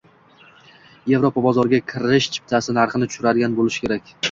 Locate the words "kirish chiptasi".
1.93-2.77